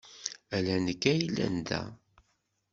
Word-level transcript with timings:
Ala 0.55 0.75
nekk 0.85 1.03
ay 1.11 1.17
yellan 1.21 1.55
da. 1.67 1.81